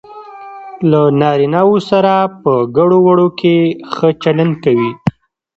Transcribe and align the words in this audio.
له 0.89 1.01
نارینه 1.19 1.61
وو 1.67 1.77
سره 1.89 2.13
په 2.41 2.53
ګړو 2.75 2.97
وړو 3.05 3.27
کې 3.39 3.55
ښه 3.93 4.07
چلند 4.23 4.53
کوي. 4.63 4.91